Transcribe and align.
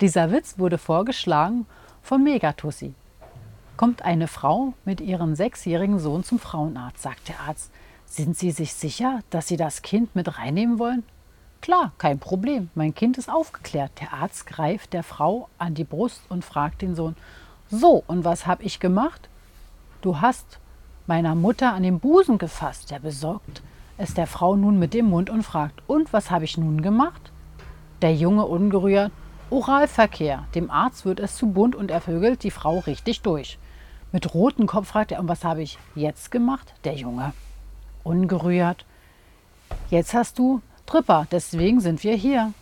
Dieser 0.00 0.30
Witz 0.30 0.58
wurde 0.58 0.78
vorgeschlagen 0.78 1.66
von 2.02 2.22
Megatussi. 2.22 2.94
Kommt 3.76 4.02
eine 4.02 4.28
Frau 4.28 4.74
mit 4.84 5.00
ihrem 5.00 5.34
sechsjährigen 5.34 5.98
Sohn 5.98 6.24
zum 6.24 6.38
Frauenarzt, 6.38 7.02
sagt 7.02 7.28
der 7.28 7.40
Arzt. 7.40 7.70
Sind 8.06 8.36
Sie 8.36 8.50
sich 8.50 8.74
sicher, 8.74 9.20
dass 9.30 9.48
Sie 9.48 9.56
das 9.56 9.82
Kind 9.82 10.16
mit 10.16 10.38
reinnehmen 10.38 10.78
wollen? 10.78 11.04
Klar, 11.60 11.92
kein 11.98 12.18
Problem. 12.18 12.70
Mein 12.74 12.94
Kind 12.94 13.18
ist 13.18 13.28
aufgeklärt. 13.28 13.92
Der 14.00 14.12
Arzt 14.12 14.46
greift 14.46 14.92
der 14.92 15.02
Frau 15.02 15.48
an 15.58 15.74
die 15.74 15.84
Brust 15.84 16.22
und 16.28 16.44
fragt 16.44 16.82
den 16.82 16.94
Sohn: 16.94 17.16
So, 17.70 18.02
und 18.06 18.24
was 18.24 18.46
habe 18.46 18.62
ich 18.62 18.80
gemacht? 18.80 19.28
Du 20.00 20.20
hast 20.20 20.58
meiner 21.06 21.34
Mutter 21.34 21.72
an 21.72 21.82
den 21.82 22.00
Busen 22.00 22.38
gefasst. 22.38 22.90
Der 22.90 23.00
besorgt 23.00 23.62
es 23.96 24.14
der 24.14 24.26
Frau 24.26 24.56
nun 24.56 24.78
mit 24.78 24.94
dem 24.94 25.06
Mund 25.06 25.30
und 25.30 25.42
fragt: 25.42 25.82
Und 25.86 26.12
was 26.12 26.30
habe 26.30 26.44
ich 26.44 26.56
nun 26.56 26.80
gemacht? 26.80 27.32
Der 28.00 28.14
Junge 28.14 28.46
ungerührt: 28.46 29.12
Oralverkehr. 29.50 30.44
Dem 30.54 30.70
Arzt 30.70 31.06
wird 31.06 31.20
es 31.20 31.36
zu 31.36 31.46
bunt 31.46 31.74
und 31.74 31.90
er 31.90 32.00
vögelt 32.00 32.42
die 32.42 32.50
Frau 32.50 32.80
richtig 32.80 33.22
durch. 33.22 33.58
Mit 34.12 34.34
rotem 34.34 34.66
Kopf 34.66 34.88
fragt 34.88 35.12
er: 35.12 35.20
Und 35.20 35.28
was 35.28 35.44
habe 35.44 35.62
ich 35.62 35.78
jetzt 35.94 36.30
gemacht? 36.30 36.74
Der 36.84 36.94
Junge 36.94 37.32
ungerührt: 38.04 38.84
Jetzt 39.90 40.14
hast 40.14 40.38
du 40.38 40.60
Tripper, 40.86 41.26
deswegen 41.30 41.80
sind 41.80 42.02
wir 42.04 42.14
hier. 42.14 42.52